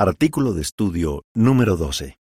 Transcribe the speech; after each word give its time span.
Artículo 0.00 0.52
de 0.52 0.62
estudio 0.62 1.24
número 1.34 1.76
12. 1.76 2.20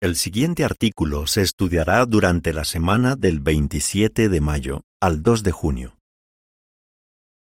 El 0.00 0.14
siguiente 0.14 0.62
artículo 0.62 1.26
se 1.26 1.42
estudiará 1.42 2.06
durante 2.06 2.52
la 2.52 2.64
semana 2.64 3.16
del 3.16 3.40
27 3.40 4.28
de 4.28 4.40
mayo 4.40 4.82
al 5.02 5.24
2 5.24 5.42
de 5.42 5.50
junio. 5.50 5.98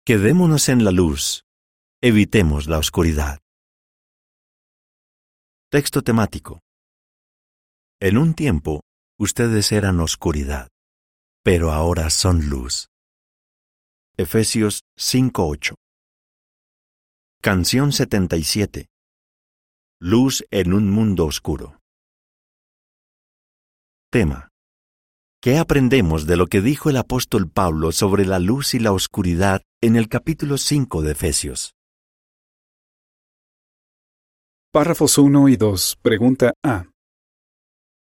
Quedémonos 0.05 0.69
en 0.69 0.85
la 0.85 0.91
luz. 0.91 1.45
Evitemos 2.03 2.69
la 2.69 2.77
oscuridad. 2.77 3.39
Texto 5.71 6.03
temático. 6.03 6.61
En 7.99 8.19
un 8.19 8.35
tiempo, 8.35 8.83
ustedes 9.19 9.73
eran 9.73 10.01
oscuridad, 10.01 10.69
pero 11.43 11.73
ahora 11.73 12.11
son 12.11 12.51
luz. 12.51 12.89
Efesios 14.19 14.83
5:8. 14.99 15.80
Canción 17.43 17.91
77. 17.91 18.91
Luz 19.99 20.45
en 20.51 20.75
un 20.75 20.91
mundo 20.91 21.25
oscuro. 21.25 21.81
Tema. 24.13 24.51
¿Qué 25.41 25.57
aprendemos 25.57 26.27
de 26.27 26.37
lo 26.37 26.49
que 26.49 26.61
dijo 26.61 26.91
el 26.91 26.99
apóstol 26.99 27.51
Pablo 27.51 27.93
sobre 27.93 28.27
la 28.27 28.41
luz 28.41 28.75
y 28.75 28.79
la 28.79 28.93
oscuridad 28.93 29.63
en 29.81 29.97
el 29.97 30.11
capítulo 30.11 30.59
5 30.59 31.01
de 31.01 31.13
Efesios? 31.13 31.73
Párrafos 34.71 35.17
1 35.17 35.49
y 35.49 35.57
2. 35.57 35.97
Pregunta 36.03 36.53
A. 36.63 36.91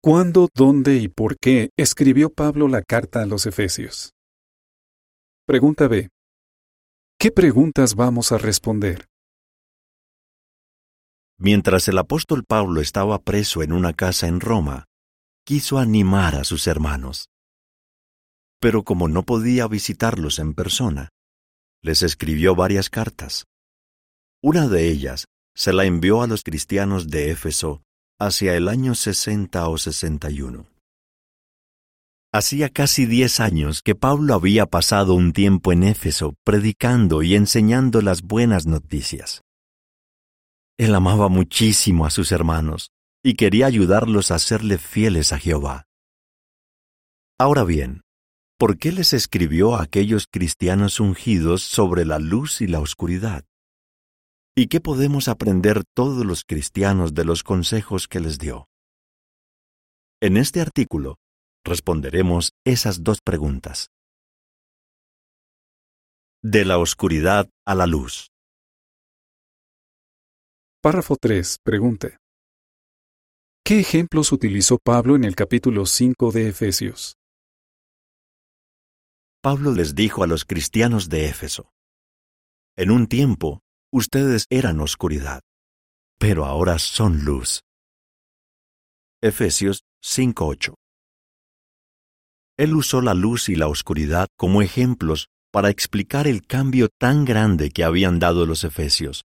¿Cuándo, 0.01 0.49
dónde 0.55 0.95
y 0.95 1.07
por 1.07 1.37
qué 1.37 1.69
escribió 1.77 2.31
Pablo 2.31 2.67
la 2.67 2.81
carta 2.81 3.21
a 3.21 3.27
los 3.27 3.45
Efesios? 3.45 4.11
Pregunta 5.45 5.87
B. 5.87 6.09
¿Qué 7.19 7.31
preguntas 7.31 7.93
vamos 7.93 8.31
a 8.31 8.39
responder? 8.39 9.08
Mientras 11.41 11.87
el 11.87 11.97
apóstol 11.97 12.43
Pablo 12.43 12.81
estaba 12.81 13.17
preso 13.19 13.63
en 13.63 13.71
una 13.71 13.93
casa 13.93 14.27
en 14.27 14.41
Roma, 14.41 14.87
quiso 15.45 15.79
animar 15.79 16.35
a 16.35 16.43
sus 16.43 16.67
hermanos. 16.67 17.29
Pero 18.59 18.83
como 18.83 19.07
no 19.07 19.23
podía 19.23 19.65
visitarlos 19.67 20.37
en 20.39 20.53
persona, 20.53 21.09
les 21.81 22.01
escribió 22.03 22.55
varias 22.55 22.89
cartas. 22.89 23.45
Una 24.43 24.67
de 24.67 24.89
ellas 24.89 25.27
se 25.55 25.71
la 25.71 25.85
envió 25.85 26.21
a 26.21 26.27
los 26.27 26.43
cristianos 26.43 27.07
de 27.07 27.31
Éfeso 27.31 27.83
hacia 28.19 28.55
el 28.57 28.67
año 28.67 28.93
60 28.93 29.69
o 29.69 29.77
61. 29.77 30.67
Hacía 32.33 32.69
casi 32.69 33.05
diez 33.05 33.39
años 33.39 33.81
que 33.81 33.95
Pablo 33.95 34.33
había 34.33 34.65
pasado 34.65 35.13
un 35.13 35.31
tiempo 35.31 35.71
en 35.71 35.83
Éfeso 35.83 36.35
predicando 36.43 37.23
y 37.23 37.35
enseñando 37.35 38.01
las 38.01 38.23
buenas 38.23 38.65
noticias. 38.65 39.41
Él 40.79 40.95
amaba 40.95 41.27
muchísimo 41.27 42.05
a 42.05 42.09
sus 42.09 42.31
hermanos 42.31 42.93
y 43.21 43.33
quería 43.33 43.65
ayudarlos 43.65 44.31
a 44.31 44.39
serle 44.39 44.77
fieles 44.77 45.33
a 45.33 45.37
Jehová. 45.37 45.87
Ahora 47.37 47.65
bien, 47.65 48.03
¿por 48.57 48.77
qué 48.77 48.93
les 48.93 49.11
escribió 49.11 49.75
a 49.75 49.83
aquellos 49.83 50.25
cristianos 50.31 51.01
ungidos 51.01 51.63
sobre 51.63 52.05
la 52.05 52.17
luz 52.17 52.61
y 52.61 52.67
la 52.67 52.79
oscuridad? 52.79 53.43
¿Y 54.55 54.67
qué 54.67 54.79
podemos 54.79 55.27
aprender 55.27 55.83
todos 55.93 56.25
los 56.25 56.45
cristianos 56.45 57.13
de 57.13 57.25
los 57.25 57.43
consejos 57.43 58.07
que 58.07 58.21
les 58.21 58.39
dio? 58.39 58.69
En 60.21 60.37
este 60.37 60.61
artículo 60.61 61.17
responderemos 61.65 62.53
esas 62.65 63.03
dos 63.03 63.19
preguntas. 63.21 63.89
De 66.41 66.63
la 66.63 66.77
oscuridad 66.77 67.49
a 67.65 67.75
la 67.75 67.85
luz. 67.85 68.31
Párrafo 70.81 71.17
3. 71.19 71.57
Pregunte. 71.61 72.19
¿Qué 73.65 73.81
ejemplos 73.81 74.31
utilizó 74.31 74.77
Pablo 74.81 75.17
en 75.17 75.25
el 75.25 75.35
capítulo 75.35 75.85
5 75.85 76.31
de 76.31 76.47
Efesios? 76.47 77.17
Pablo 79.43 79.73
les 79.73 79.93
dijo 79.93 80.23
a 80.23 80.27
los 80.27 80.45
cristianos 80.45 81.09
de 81.09 81.27
Éfeso, 81.27 81.69
En 82.77 82.91
un 82.91 83.07
tiempo, 83.07 83.59
ustedes 83.91 84.45
eran 84.49 84.79
oscuridad, 84.79 85.41
pero 86.17 86.45
ahora 86.45 86.79
son 86.79 87.25
luz. 87.25 87.59
Efesios 89.21 89.81
5:8 90.01 90.75
Él 92.57 92.73
usó 92.73 93.01
la 93.01 93.15
luz 93.15 93.49
y 93.49 93.55
la 93.55 93.67
oscuridad 93.67 94.29
como 94.37 94.61
ejemplos 94.61 95.27
para 95.51 95.69
explicar 95.69 96.25
el 96.25 96.47
cambio 96.47 96.87
tan 96.97 97.25
grande 97.25 97.69
que 97.69 97.83
habían 97.83 98.19
dado 98.19 98.45
los 98.45 98.63
efesios. 98.63 99.25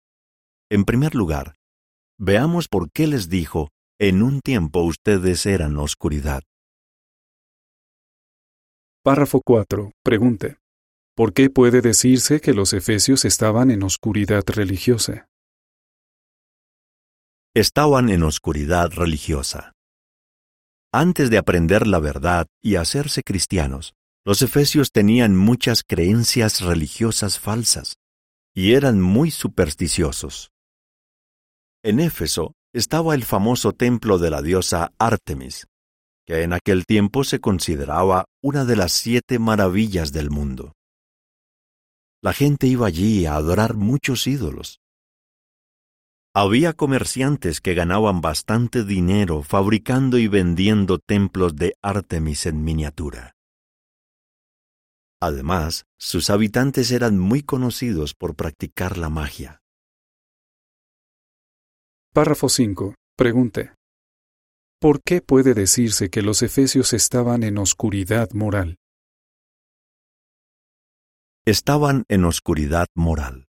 En 0.75 0.85
primer 0.85 1.15
lugar, 1.15 1.55
veamos 2.19 2.67
por 2.67 2.91
qué 2.91 3.07
les 3.07 3.29
dijo 3.29 3.71
en 4.01 4.25
un 4.25 4.41
tiempo 4.41 4.81
ustedes 4.81 5.47
eran 5.47 5.77
oscuridad. 5.77 6.43
Párrafo 9.05 9.41
4. 9.41 9.93
Pregunte. 10.03 10.57
¿Por 11.15 11.33
qué 11.33 11.49
puede 11.49 11.81
decirse 11.81 12.41
que 12.41 12.55
los 12.55 12.73
efesios 12.73 13.25
estaban 13.25 13.71
en 13.71 13.85
oscuridad 13.85 14.43
religiosa? 14.49 15.29
Estaban 17.55 18.09
en 18.09 18.25
oscuridad 18.25 18.91
religiosa. 18.91 19.75
Antes 20.93 21.31
de 21.31 21.39
aprender 21.39 21.87
la 21.87 22.01
verdad 22.01 22.49
y 22.61 22.75
hacerse 22.75 23.23
cristianos, 23.23 23.95
los 24.25 24.43
efesios 24.43 24.91
tenían 24.91 25.37
muchas 25.37 25.85
creencias 25.85 26.63
religiosas 26.63 27.39
falsas 27.39 27.95
y 28.57 28.73
eran 28.75 29.01
muy 29.01 29.31
supersticiosos. 29.31 30.51
En 31.85 32.01
Éfeso 32.01 32.55
estaba 32.73 33.15
el 33.15 33.25
famoso 33.25 33.73
templo 33.73 34.17
de 34.17 34.31
la 34.31 34.41
diosa 34.41 34.95
Artemis, 34.99 35.67
que 36.27 36.43
en 36.43 36.55
aquel 36.55 36.87
tiempo 36.87 37.25
se 37.25 37.41
consideraba 37.41 38.25
una 38.43 38.65
de 38.65 38.75
las 38.75 38.93
siete 38.93 39.39
maravillas 39.39 40.11
del 40.11 40.31
mundo. 40.31 40.73
La 42.23 42.33
gente 42.33 42.67
iba 42.67 42.87
allí 42.87 43.27
a 43.27 43.35
adorar 43.35 43.75
muchos 43.75 44.27
ídolos. 44.27 44.81
Había 46.35 46.73
comerciantes 46.73 47.61
que 47.61 47.75
ganaban 47.75 48.23
bastante 48.23 48.83
dinero 48.83 49.43
fabricando 49.43 50.17
y 50.17 50.27
vendiendo 50.27 50.99
templos 50.99 51.55
de 51.55 51.75
Artemis 51.83 52.47
en 52.47 52.65
miniatura. 52.65 53.35
Además, 55.21 55.85
sus 55.99 56.31
habitantes 56.31 56.91
eran 56.93 57.19
muy 57.19 57.43
conocidos 57.43 58.15
por 58.15 58.37
practicar 58.37 58.97
la 58.97 59.11
magia. 59.11 59.61
Párrafo 62.15 62.49
5. 62.49 62.95
Pregunte. 63.17 63.75
¿Por 64.81 65.03
qué 65.03 65.21
puede 65.21 65.53
decirse 65.53 66.11
que 66.11 66.23
los 66.23 66.43
efesios 66.43 66.93
estaban 66.93 67.43
en 67.43 67.59
oscuridad 67.59 68.31
moral? 68.31 68.77
Estaban 71.45 72.05
en 72.09 72.25
oscuridad 72.25 72.87
moral. 72.95 73.49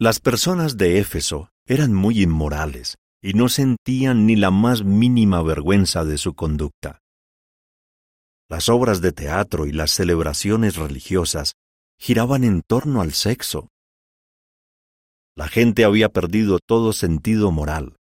Las 0.00 0.18
personas 0.18 0.78
de 0.78 0.98
Éfeso 0.98 1.50
eran 1.66 1.92
muy 1.92 2.22
inmorales 2.22 2.96
y 3.22 3.34
no 3.34 3.50
sentían 3.50 4.24
ni 4.24 4.36
la 4.36 4.50
más 4.50 4.82
mínima 4.82 5.42
vergüenza 5.42 6.06
de 6.06 6.16
su 6.16 6.32
conducta. 6.32 7.00
Las 8.48 8.70
obras 8.70 9.02
de 9.02 9.12
teatro 9.12 9.66
y 9.66 9.72
las 9.72 9.90
celebraciones 9.90 10.76
religiosas 10.76 11.52
giraban 12.00 12.44
en 12.44 12.62
torno 12.62 13.02
al 13.02 13.12
sexo, 13.12 13.68
la 15.36 15.48
gente 15.48 15.84
había 15.84 16.08
perdido 16.08 16.58
todo 16.58 16.94
sentido 16.94 17.52
moral, 17.52 17.96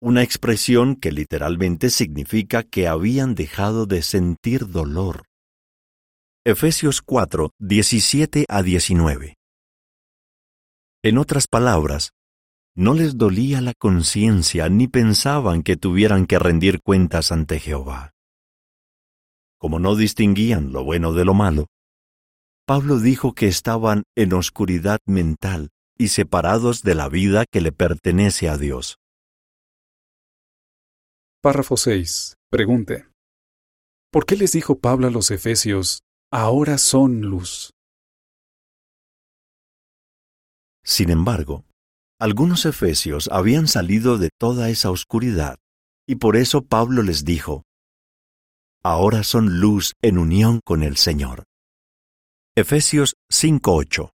una 0.00 0.22
expresión 0.22 0.96
que 0.96 1.10
literalmente 1.10 1.88
significa 1.88 2.62
que 2.62 2.86
habían 2.86 3.34
dejado 3.34 3.86
de 3.86 4.02
sentir 4.02 4.68
dolor. 4.68 5.24
Efesios 6.44 7.00
4, 7.00 7.50
17 7.58 8.44
a 8.48 8.62
19. 8.62 9.34
En 11.02 11.18
otras 11.18 11.46
palabras, 11.48 12.10
no 12.76 12.92
les 12.92 13.16
dolía 13.16 13.60
la 13.60 13.72
conciencia 13.72 14.68
ni 14.68 14.88
pensaban 14.88 15.62
que 15.62 15.76
tuvieran 15.76 16.26
que 16.26 16.38
rendir 16.38 16.80
cuentas 16.82 17.32
ante 17.32 17.58
Jehová. 17.58 18.12
Como 19.58 19.80
no 19.80 19.96
distinguían 19.96 20.72
lo 20.72 20.84
bueno 20.84 21.12
de 21.12 21.24
lo 21.24 21.34
malo, 21.34 21.66
Pablo 22.66 23.00
dijo 23.00 23.32
que 23.32 23.48
estaban 23.48 24.04
en 24.14 24.34
oscuridad 24.34 24.98
mental 25.06 25.70
y 25.98 26.08
separados 26.08 26.82
de 26.82 26.94
la 26.94 27.08
vida 27.08 27.44
que 27.50 27.60
le 27.60 27.72
pertenece 27.72 28.48
a 28.48 28.56
Dios. 28.56 28.98
Párrafo 31.42 31.76
6. 31.76 32.36
Pregunte. 32.50 33.08
¿Por 34.10 34.24
qué 34.24 34.36
les 34.36 34.52
dijo 34.52 34.78
Pablo 34.78 35.08
a 35.08 35.10
los 35.10 35.30
Efesios, 35.30 36.00
ahora 36.32 36.78
son 36.78 37.20
luz? 37.20 37.72
Sin 40.84 41.10
embargo, 41.10 41.64
algunos 42.18 42.64
efesios 42.64 43.28
habían 43.30 43.68
salido 43.68 44.16
de 44.16 44.30
toda 44.38 44.70
esa 44.70 44.90
oscuridad, 44.90 45.58
y 46.08 46.16
por 46.16 46.36
eso 46.36 46.62
Pablo 46.62 47.02
les 47.02 47.24
dijo, 47.24 47.64
ahora 48.82 49.22
son 49.22 49.60
luz 49.60 49.92
en 50.00 50.16
unión 50.16 50.60
con 50.64 50.82
el 50.82 50.96
Señor. 50.96 51.44
Efesios 52.56 53.14
5:8 53.30 54.10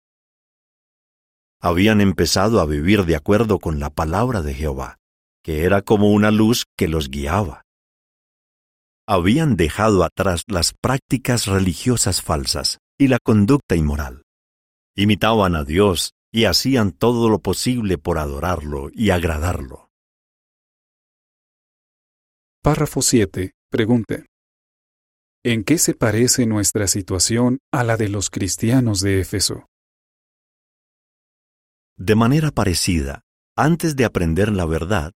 habían 1.61 2.01
empezado 2.01 2.61
a 2.61 2.65
vivir 2.65 3.05
de 3.05 3.15
acuerdo 3.15 3.59
con 3.59 3.79
la 3.79 3.89
palabra 3.89 4.41
de 4.41 4.53
Jehová, 4.53 4.97
que 5.43 5.63
era 5.63 5.81
como 5.81 6.11
una 6.11 6.31
luz 6.31 6.65
que 6.77 6.87
los 6.87 7.09
guiaba. 7.09 7.63
Habían 9.07 9.55
dejado 9.55 10.03
atrás 10.03 10.43
las 10.47 10.73
prácticas 10.73 11.47
religiosas 11.47 12.21
falsas 12.21 12.77
y 12.97 13.07
la 13.07 13.17
conducta 13.19 13.75
inmoral. 13.75 14.23
Imitaban 14.95 15.55
a 15.55 15.63
Dios 15.63 16.11
y 16.31 16.45
hacían 16.45 16.91
todo 16.91 17.29
lo 17.29 17.39
posible 17.39 17.97
por 17.97 18.19
adorarlo 18.19 18.89
y 18.93 19.09
agradarlo. 19.09 19.89
Párrafo 22.61 23.01
7. 23.01 23.53
Pregunta. 23.71 24.25
¿En 25.43 25.63
qué 25.63 25.77
se 25.77 25.95
parece 25.95 26.45
nuestra 26.45 26.87
situación 26.87 27.59
a 27.71 27.83
la 27.83 27.95
de 27.97 28.09
los 28.09 28.29
cristianos 28.29 28.99
de 28.99 29.21
Éfeso? 29.21 29.65
De 32.01 32.15
manera 32.15 32.51
parecida, 32.51 33.25
antes 33.57 33.97
de 33.97 34.05
aprender 34.05 34.53
la 34.53 34.65
verdad, 34.65 35.11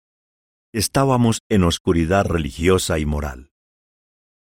estábamos 0.72 1.42
en 1.48 1.62
oscuridad 1.62 2.26
religiosa 2.26 2.98
y 2.98 3.06
moral. 3.06 3.52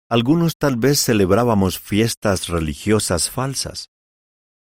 Algunos 0.09 0.57
tal 0.57 0.77
vez 0.77 0.99
celebrábamos 0.99 1.77
fiestas 1.77 2.47
religiosas 2.47 3.29
falsas, 3.29 3.91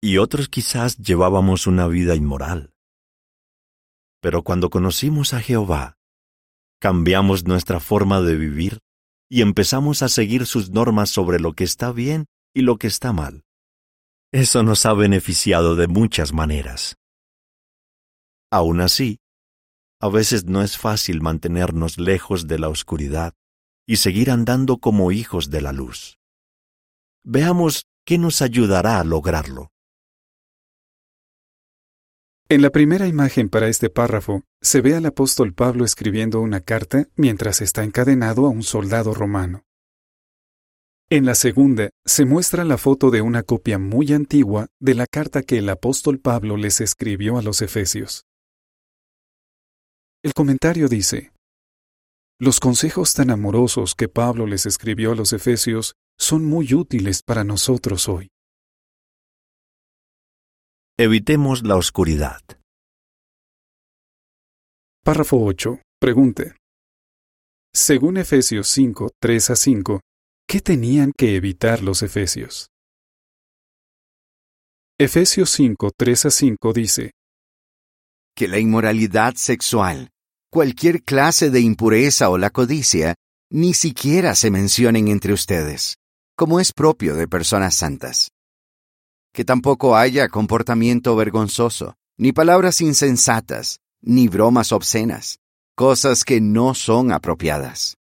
y 0.01 0.19
otros 0.19 0.47
quizás 0.47 0.95
llevábamos 0.99 1.67
una 1.67 1.89
vida 1.89 2.15
inmoral. 2.15 2.71
Pero 4.21 4.41
cuando 4.41 4.69
conocimos 4.69 5.33
a 5.33 5.41
Jehová, 5.41 5.97
cambiamos 6.79 7.43
nuestra 7.43 7.81
forma 7.81 8.21
de 8.21 8.37
vivir 8.37 8.79
y 9.29 9.41
empezamos 9.41 10.01
a 10.01 10.07
seguir 10.07 10.45
sus 10.45 10.69
normas 10.69 11.09
sobre 11.09 11.41
lo 11.41 11.51
que 11.51 11.65
está 11.65 11.91
bien 11.91 12.27
y 12.53 12.61
lo 12.61 12.77
que 12.77 12.87
está 12.87 13.11
mal. 13.11 13.43
Eso 14.31 14.63
nos 14.63 14.85
ha 14.85 14.93
beneficiado 14.93 15.75
de 15.75 15.87
muchas 15.87 16.31
maneras. 16.31 16.98
Aún 18.51 18.81
así, 18.81 19.19
a 20.01 20.09
veces 20.09 20.45
no 20.45 20.63
es 20.63 20.77
fácil 20.77 21.21
mantenernos 21.21 21.97
lejos 21.97 22.47
de 22.47 22.57
la 22.57 22.69
oscuridad 22.69 23.33
y 23.85 23.97
seguir 23.97 24.31
andando 24.31 24.77
como 24.77 25.11
hijos 25.11 25.49
de 25.49 25.61
la 25.61 25.73
luz. 25.73 26.19
Veamos 27.23 27.85
qué 28.05 28.17
nos 28.17 28.41
ayudará 28.41 28.99
a 28.99 29.03
lograrlo. 29.03 29.71
En 32.47 32.61
la 32.63 32.71
primera 32.71 33.07
imagen 33.07 33.49
para 33.49 33.67
este 33.67 33.89
párrafo 33.91 34.43
se 34.61 34.81
ve 34.81 34.95
al 34.95 35.05
apóstol 35.05 35.53
Pablo 35.53 35.85
escribiendo 35.85 36.39
una 36.39 36.61
carta 36.61 37.07
mientras 37.15 37.61
está 37.61 37.83
encadenado 37.83 38.45
a 38.45 38.49
un 38.49 38.63
soldado 38.63 39.13
romano. 39.13 39.65
En 41.11 41.25
la 41.25 41.35
segunda 41.35 41.89
se 42.05 42.25
muestra 42.25 42.63
la 42.63 42.77
foto 42.77 43.11
de 43.11 43.21
una 43.21 43.43
copia 43.43 43.77
muy 43.77 44.13
antigua 44.13 44.67
de 44.79 44.95
la 44.95 45.07
carta 45.07 45.43
que 45.43 45.57
el 45.57 45.69
apóstol 45.69 46.19
Pablo 46.19 46.55
les 46.55 46.81
escribió 46.81 47.37
a 47.37 47.41
los 47.41 47.61
Efesios. 47.61 48.28
El 50.21 50.33
comentario 50.33 50.89
dice, 50.89 51.31
Los 52.41 52.59
consejos 52.59 53.13
tan 53.13 53.29
amorosos 53.29 53.95
que 53.95 54.09
Pablo 54.09 54.45
les 54.47 54.65
escribió 54.65 55.13
a 55.13 55.15
los 55.15 55.31
Efesios 55.31 55.93
son 56.17 56.43
muy 56.43 56.73
útiles 56.73 57.23
para 57.23 57.45
nosotros 57.45 58.09
hoy. 58.09 58.27
Evitemos 60.97 61.63
la 61.63 61.77
oscuridad. 61.77 62.41
Párrafo 65.05 65.37
8. 65.41 65.79
Pregunte. 66.01 66.57
Según 67.73 68.17
Efesios 68.17 68.67
5, 68.67 69.11
3 69.21 69.49
a 69.51 69.55
5, 69.55 70.01
¿qué 70.45 70.59
tenían 70.59 71.13
que 71.17 71.37
evitar 71.37 71.81
los 71.81 72.03
Efesios? 72.03 72.67
Efesios 74.99 75.49
5, 75.51 75.91
3 75.97 76.25
a 76.25 76.29
5 76.29 76.73
dice, 76.73 77.11
Que 78.35 78.47
la 78.47 78.59
inmoralidad 78.59 79.35
sexual, 79.35 80.09
cualquier 80.51 81.03
clase 81.03 81.49
de 81.49 81.61
impureza 81.61 82.29
o 82.29 82.37
la 82.37 82.49
codicia, 82.49 83.15
ni 83.51 83.73
siquiera 83.73 84.35
se 84.35 84.51
mencionen 84.51 85.07
entre 85.07 85.33
ustedes, 85.33 85.97
como 86.35 86.59
es 86.59 86.71
propio 86.71 87.15
de 87.15 87.27
personas 87.27 87.75
santas 87.75 88.29
que 89.33 89.45
tampoco 89.45 89.95
haya 89.95 90.27
comportamiento 90.27 91.15
vergonzoso, 91.15 91.95
ni 92.17 92.31
palabras 92.31 92.81
insensatas, 92.81 93.79
ni 94.01 94.27
bromas 94.27 94.71
obscenas, 94.71 95.39
cosas 95.75 96.23
que 96.23 96.41
no 96.41 96.73
son 96.73 97.11
apropiadas. 97.11 97.97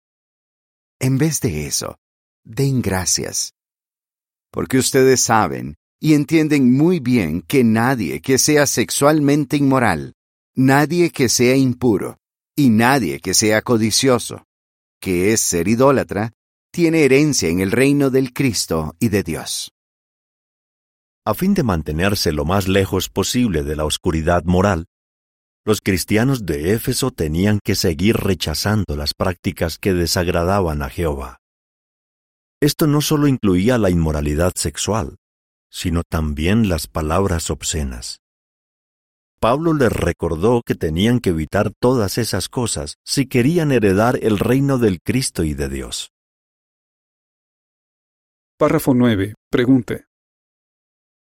En 0.99 1.17
vez 1.17 1.41
de 1.41 1.67
eso, 1.67 1.97
den 2.43 2.81
gracias. 2.81 3.53
Porque 4.51 4.77
ustedes 4.77 5.21
saben 5.21 5.75
y 5.99 6.13
entienden 6.13 6.75
muy 6.75 6.99
bien 6.99 7.41
que 7.41 7.63
nadie 7.63 8.21
que 8.21 8.37
sea 8.37 8.65
sexualmente 8.65 9.57
inmoral, 9.57 10.13
nadie 10.57 11.11
que 11.11 11.29
sea 11.29 11.55
impuro, 11.55 12.17
y 12.53 12.69
nadie 12.69 13.21
que 13.21 13.33
sea 13.33 13.61
codicioso, 13.61 14.43
que 14.99 15.31
es 15.31 15.39
ser 15.39 15.69
idólatra, 15.69 16.33
tiene 16.71 17.05
herencia 17.05 17.47
en 17.47 17.61
el 17.61 17.71
reino 17.71 18.09
del 18.09 18.33
Cristo 18.33 18.93
y 18.99 19.07
de 19.07 19.23
Dios 19.23 19.71
a 21.27 21.33
fin 21.33 21.53
de 21.53 21.63
mantenerse 21.63 22.31
lo 22.31 22.45
más 22.45 22.69
lejos 22.69 23.09
posible 23.09 23.63
de 23.63 23.75
la 23.75 23.83
oscuridad 23.83 24.45
moral, 24.45 24.85
los 25.65 25.81
cristianos 25.81 26.45
de 26.45 26.71
Éfeso 26.71 27.11
tenían 27.11 27.59
que 27.61 27.75
seguir 27.75 28.15
rechazando 28.15 28.95
las 28.95 29.13
prácticas 29.13 29.77
que 29.77 29.93
desagradaban 29.93 30.81
a 30.81 30.89
Jehová. 30.89 31.39
Esto 32.61 32.87
no 32.87 33.01
solo 33.01 33.27
incluía 33.27 33.77
la 33.77 33.89
inmoralidad 33.89 34.53
sexual, 34.55 35.17
sino 35.69 36.03
también 36.09 36.69
las 36.69 36.87
palabras 36.87 37.49
obscenas. 37.49 38.21
Pablo 39.49 39.73
les 39.73 39.93
recordó 39.93 40.61
que 40.61 40.75
tenían 40.75 41.21
que 41.21 41.29
evitar 41.29 41.71
todas 41.79 42.17
esas 42.17 42.49
cosas 42.49 42.97
si 43.05 43.27
querían 43.27 43.71
heredar 43.71 44.19
el 44.21 44.39
reino 44.39 44.77
del 44.77 44.99
Cristo 45.01 45.45
y 45.45 45.53
de 45.53 45.69
Dios. 45.69 46.11
Párrafo 48.59 48.93
9. 48.93 49.35
Pregunte. 49.49 50.07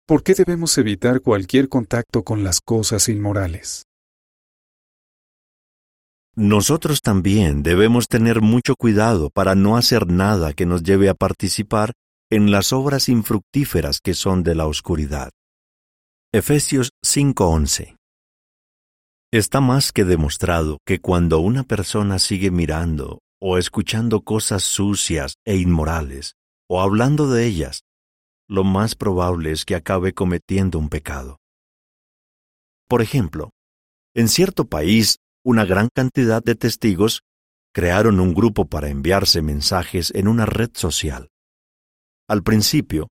¿Por 0.06 0.22
qué 0.22 0.34
debemos 0.34 0.76
evitar 0.76 1.22
cualquier 1.22 1.70
contacto 1.70 2.22
con 2.22 2.44
las 2.44 2.60
cosas 2.60 3.08
inmorales? 3.08 3.86
Nosotros 6.36 7.00
también 7.00 7.62
debemos 7.62 8.08
tener 8.08 8.42
mucho 8.42 8.74
cuidado 8.76 9.30
para 9.30 9.54
no 9.54 9.78
hacer 9.78 10.06
nada 10.06 10.52
que 10.52 10.66
nos 10.66 10.82
lleve 10.82 11.08
a 11.08 11.14
participar 11.14 11.94
en 12.30 12.50
las 12.50 12.74
obras 12.74 13.08
infructíferas 13.08 14.00
que 14.02 14.12
son 14.12 14.42
de 14.42 14.54
la 14.54 14.66
oscuridad. 14.66 15.30
Efesios 16.30 16.90
5:11 17.02 18.01
Está 19.34 19.62
más 19.62 19.92
que 19.92 20.04
demostrado 20.04 20.76
que 20.84 21.00
cuando 21.00 21.38
una 21.38 21.62
persona 21.62 22.18
sigue 22.18 22.50
mirando 22.50 23.20
o 23.40 23.56
escuchando 23.56 24.20
cosas 24.20 24.62
sucias 24.62 25.36
e 25.46 25.56
inmorales, 25.56 26.34
o 26.68 26.82
hablando 26.82 27.30
de 27.30 27.46
ellas, 27.46 27.80
lo 28.46 28.62
más 28.62 28.94
probable 28.94 29.50
es 29.50 29.64
que 29.64 29.74
acabe 29.74 30.12
cometiendo 30.12 30.78
un 30.78 30.90
pecado. 30.90 31.38
Por 32.86 33.00
ejemplo, 33.00 33.52
en 34.14 34.28
cierto 34.28 34.66
país, 34.66 35.16
una 35.42 35.64
gran 35.64 35.88
cantidad 35.88 36.42
de 36.42 36.54
testigos 36.54 37.22
crearon 37.72 38.20
un 38.20 38.34
grupo 38.34 38.66
para 38.66 38.90
enviarse 38.90 39.40
mensajes 39.40 40.12
en 40.14 40.28
una 40.28 40.44
red 40.44 40.72
social. 40.74 41.30
Al 42.28 42.42
principio, 42.42 43.08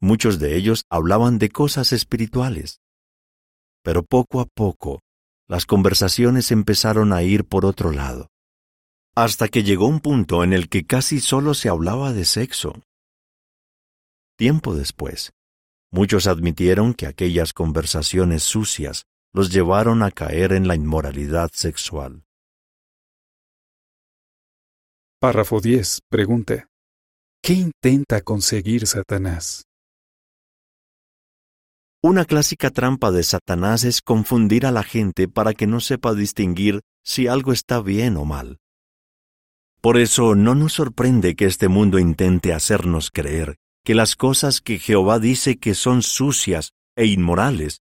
muchos 0.00 0.38
de 0.38 0.54
ellos 0.54 0.84
hablaban 0.88 1.40
de 1.40 1.48
cosas 1.48 1.92
espirituales, 1.92 2.78
pero 3.82 4.04
poco 4.04 4.40
a 4.40 4.46
poco 4.46 5.00
las 5.52 5.66
conversaciones 5.66 6.50
empezaron 6.50 7.12
a 7.12 7.22
ir 7.22 7.44
por 7.44 7.66
otro 7.66 7.92
lado, 7.92 8.30
hasta 9.14 9.48
que 9.48 9.62
llegó 9.62 9.86
un 9.86 10.00
punto 10.00 10.44
en 10.44 10.54
el 10.54 10.70
que 10.70 10.86
casi 10.86 11.20
solo 11.20 11.52
se 11.52 11.68
hablaba 11.68 12.14
de 12.14 12.24
sexo. 12.24 12.80
Tiempo 14.38 14.74
después, 14.74 15.34
muchos 15.90 16.26
admitieron 16.26 16.94
que 16.94 17.06
aquellas 17.06 17.52
conversaciones 17.52 18.44
sucias 18.44 19.04
los 19.34 19.52
llevaron 19.52 20.02
a 20.02 20.10
caer 20.10 20.54
en 20.54 20.68
la 20.68 20.74
inmoralidad 20.74 21.50
sexual. 21.52 22.24
Párrafo 25.20 25.60
10. 25.60 26.00
Pregunta. 26.08 26.66
¿Qué 27.42 27.52
intenta 27.52 28.22
conseguir 28.22 28.86
Satanás? 28.86 29.66
Una 32.04 32.24
clásica 32.24 32.72
trampa 32.72 33.12
de 33.12 33.22
Satanás 33.22 33.84
es 33.84 34.02
confundir 34.02 34.66
a 34.66 34.72
la 34.72 34.82
gente 34.82 35.28
para 35.28 35.54
que 35.54 35.68
no 35.68 35.78
sepa 35.78 36.14
distinguir 36.14 36.80
si 37.04 37.28
algo 37.28 37.52
está 37.52 37.80
bien 37.80 38.16
o 38.16 38.24
mal. 38.24 38.58
Por 39.80 39.96
eso 39.98 40.34
no 40.34 40.56
nos 40.56 40.72
sorprende 40.72 41.36
que 41.36 41.44
este 41.44 41.68
mundo 41.68 42.00
intente 42.00 42.52
hacernos 42.52 43.12
creer 43.12 43.54
que 43.84 43.94
las 43.94 44.16
cosas 44.16 44.60
que 44.60 44.80
Jehová 44.80 45.20
dice 45.20 45.58
que 45.58 45.74
son 45.74 46.02
sucias 46.02 46.72
e 46.96 47.06
inmorales 47.06 47.82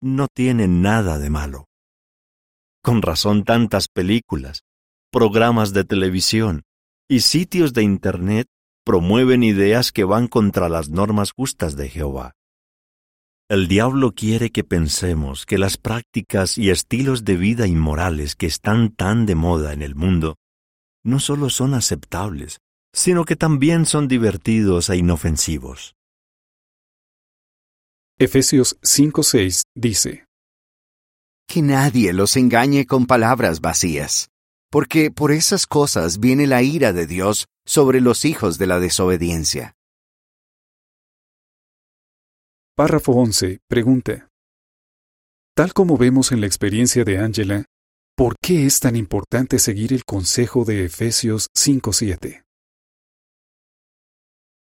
no 0.00 0.28
tienen 0.32 0.80
nada 0.80 1.18
de 1.18 1.28
malo. 1.28 1.66
Con 2.80 3.02
razón 3.02 3.42
tantas 3.42 3.88
películas, 3.88 4.62
programas 5.10 5.72
de 5.72 5.82
televisión 5.82 6.62
y 7.08 7.20
sitios 7.20 7.72
de 7.72 7.82
Internet 7.82 8.46
promueven 8.84 9.42
ideas 9.42 9.90
que 9.90 10.04
van 10.04 10.28
contra 10.28 10.68
las 10.68 10.90
normas 10.90 11.32
justas 11.32 11.74
de 11.74 11.88
Jehová. 11.88 12.37
El 13.50 13.66
diablo 13.66 14.12
quiere 14.12 14.50
que 14.50 14.62
pensemos 14.62 15.46
que 15.46 15.56
las 15.56 15.78
prácticas 15.78 16.58
y 16.58 16.68
estilos 16.68 17.24
de 17.24 17.38
vida 17.38 17.66
inmorales 17.66 18.36
que 18.36 18.44
están 18.44 18.90
tan 18.94 19.24
de 19.24 19.36
moda 19.36 19.72
en 19.72 19.80
el 19.80 19.94
mundo 19.94 20.36
no 21.02 21.18
solo 21.18 21.48
son 21.48 21.72
aceptables, 21.72 22.58
sino 22.94 23.24
que 23.24 23.36
también 23.36 23.86
son 23.86 24.06
divertidos 24.06 24.90
e 24.90 24.98
inofensivos. 24.98 25.94
Efesios 28.18 28.78
5:6 28.82 29.62
dice, 29.74 30.26
Que 31.46 31.62
nadie 31.62 32.12
los 32.12 32.36
engañe 32.36 32.84
con 32.84 33.06
palabras 33.06 33.62
vacías, 33.62 34.28
porque 34.70 35.10
por 35.10 35.32
esas 35.32 35.66
cosas 35.66 36.20
viene 36.20 36.46
la 36.46 36.62
ira 36.62 36.92
de 36.92 37.06
Dios 37.06 37.46
sobre 37.64 38.02
los 38.02 38.26
hijos 38.26 38.58
de 38.58 38.66
la 38.66 38.78
desobediencia. 38.78 39.77
Párrafo 42.78 43.10
11. 43.10 43.58
Pregunta. 43.68 44.28
Tal 45.56 45.72
como 45.72 45.98
vemos 45.98 46.30
en 46.30 46.40
la 46.40 46.46
experiencia 46.46 47.02
de 47.02 47.18
Angela, 47.18 47.64
¿por 48.16 48.36
qué 48.40 48.66
es 48.66 48.78
tan 48.78 48.94
importante 48.94 49.58
seguir 49.58 49.92
el 49.92 50.04
consejo 50.04 50.64
de 50.64 50.84
Efesios 50.84 51.48
5:7? 51.56 52.44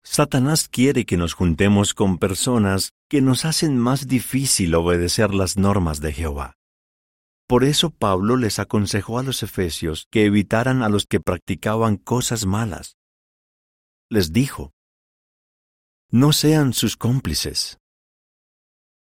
Satanás 0.02 0.70
quiere 0.70 1.04
que 1.04 1.18
nos 1.18 1.34
juntemos 1.34 1.92
con 1.92 2.16
personas 2.16 2.92
que 3.10 3.20
nos 3.20 3.44
hacen 3.44 3.76
más 3.76 4.08
difícil 4.08 4.74
obedecer 4.74 5.34
las 5.34 5.58
normas 5.58 6.00
de 6.00 6.14
Jehová. 6.14 6.54
Por 7.46 7.62
eso 7.62 7.90
Pablo 7.90 8.38
les 8.38 8.58
aconsejó 8.58 9.18
a 9.18 9.22
los 9.22 9.42
efesios 9.42 10.06
que 10.10 10.24
evitaran 10.24 10.82
a 10.82 10.88
los 10.88 11.04
que 11.04 11.20
practicaban 11.20 11.98
cosas 11.98 12.46
malas. 12.46 12.96
Les 14.08 14.32
dijo, 14.32 14.72
No 16.10 16.32
sean 16.32 16.72
sus 16.72 16.96
cómplices. 16.96 17.77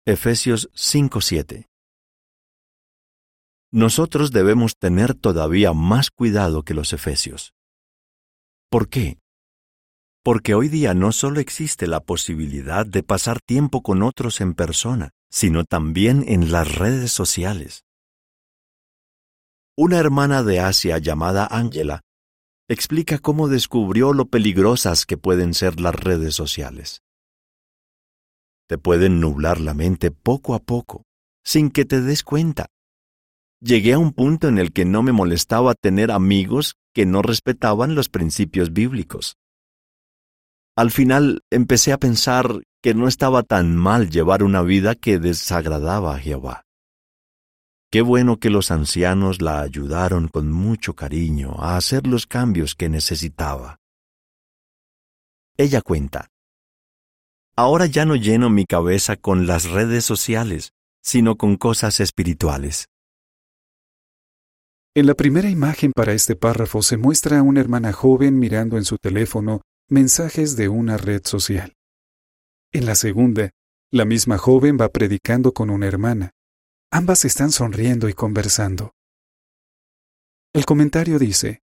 Efesios 0.07 0.71
5:7 0.73 1.67
Nosotros 3.71 4.31
debemos 4.31 4.75
tener 4.75 5.13
todavía 5.13 5.73
más 5.73 6.09
cuidado 6.09 6.63
que 6.63 6.73
los 6.73 6.91
efesios. 6.91 7.53
¿Por 8.71 8.89
qué? 8.89 9.19
Porque 10.23 10.55
hoy 10.55 10.69
día 10.69 10.95
no 10.95 11.11
solo 11.11 11.39
existe 11.39 11.85
la 11.85 11.99
posibilidad 11.99 12.83
de 12.83 13.03
pasar 13.03 13.41
tiempo 13.41 13.83
con 13.83 14.01
otros 14.01 14.41
en 14.41 14.55
persona, 14.55 15.11
sino 15.29 15.65
también 15.65 16.23
en 16.27 16.51
las 16.51 16.73
redes 16.73 17.11
sociales. 17.11 17.83
Una 19.77 19.99
hermana 19.99 20.41
de 20.41 20.61
Asia 20.61 20.97
llamada 20.97 21.45
Angela 21.45 22.01
explica 22.67 23.19
cómo 23.19 23.49
descubrió 23.49 24.13
lo 24.13 24.25
peligrosas 24.25 25.05
que 25.05 25.17
pueden 25.17 25.53
ser 25.53 25.79
las 25.79 25.93
redes 25.93 26.33
sociales 26.33 27.03
te 28.71 28.77
pueden 28.77 29.19
nublar 29.19 29.59
la 29.59 29.73
mente 29.73 30.11
poco 30.11 30.55
a 30.55 30.59
poco, 30.59 31.03
sin 31.43 31.71
que 31.71 31.83
te 31.83 31.99
des 31.99 32.23
cuenta. 32.23 32.67
Llegué 33.59 33.91
a 33.91 33.99
un 33.99 34.13
punto 34.13 34.47
en 34.47 34.57
el 34.57 34.71
que 34.71 34.85
no 34.85 35.03
me 35.03 35.11
molestaba 35.11 35.73
tener 35.73 36.09
amigos 36.09 36.75
que 36.93 37.05
no 37.05 37.21
respetaban 37.21 37.95
los 37.95 38.07
principios 38.07 38.71
bíblicos. 38.71 39.35
Al 40.77 40.89
final 40.89 41.41
empecé 41.51 41.91
a 41.91 41.97
pensar 41.97 42.61
que 42.81 42.93
no 42.93 43.09
estaba 43.09 43.43
tan 43.43 43.75
mal 43.75 44.09
llevar 44.09 44.41
una 44.41 44.61
vida 44.61 44.95
que 44.95 45.19
desagradaba 45.19 46.15
a 46.15 46.19
Jehová. 46.19 46.63
Qué 47.91 48.01
bueno 48.01 48.39
que 48.39 48.49
los 48.49 48.71
ancianos 48.71 49.41
la 49.41 49.59
ayudaron 49.59 50.29
con 50.29 50.49
mucho 50.49 50.95
cariño 50.95 51.57
a 51.59 51.75
hacer 51.75 52.07
los 52.07 52.25
cambios 52.25 52.75
que 52.75 52.87
necesitaba. 52.87 53.79
Ella 55.57 55.81
cuenta, 55.81 56.30
Ahora 57.55 57.85
ya 57.85 58.05
no 58.05 58.15
lleno 58.15 58.49
mi 58.49 58.65
cabeza 58.65 59.17
con 59.17 59.45
las 59.45 59.69
redes 59.69 60.05
sociales, 60.05 60.73
sino 61.01 61.37
con 61.37 61.57
cosas 61.57 61.99
espirituales. 61.99 62.87
En 64.93 65.05
la 65.05 65.13
primera 65.13 65.49
imagen 65.49 65.93
para 65.93 66.13
este 66.13 66.35
párrafo 66.35 66.81
se 66.81 66.97
muestra 66.97 67.39
a 67.39 67.43
una 67.43 67.61
hermana 67.61 67.93
joven 67.93 68.37
mirando 68.37 68.77
en 68.77 68.85
su 68.85 68.97
teléfono 68.97 69.61
mensajes 69.89 70.55
de 70.55 70.69
una 70.69 70.97
red 70.97 71.21
social. 71.25 71.75
En 72.73 72.85
la 72.85 72.95
segunda, 72.95 73.51
la 73.91 74.05
misma 74.05 74.37
joven 74.37 74.77
va 74.79 74.89
predicando 74.89 75.53
con 75.53 75.69
una 75.69 75.87
hermana. 75.87 76.31
Ambas 76.91 77.25
están 77.25 77.51
sonriendo 77.51 78.09
y 78.09 78.13
conversando. 78.13 78.93
El 80.53 80.65
comentario 80.65 81.19
dice, 81.19 81.61